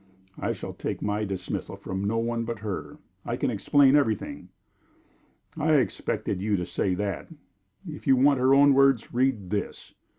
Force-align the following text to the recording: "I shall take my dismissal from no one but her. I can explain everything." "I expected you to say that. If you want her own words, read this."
"I 0.39 0.53
shall 0.53 0.73
take 0.73 1.03
my 1.03 1.25
dismissal 1.25 1.75
from 1.75 2.03
no 2.05 2.17
one 2.17 2.43
but 2.43 2.57
her. 2.65 2.97
I 3.23 3.35
can 3.37 3.51
explain 3.51 3.95
everything." 3.95 4.49
"I 5.55 5.75
expected 5.75 6.41
you 6.41 6.57
to 6.57 6.65
say 6.65 6.95
that. 6.95 7.27
If 7.87 8.07
you 8.07 8.15
want 8.15 8.39
her 8.39 8.55
own 8.55 8.73
words, 8.73 9.13
read 9.13 9.51
this." 9.51 9.93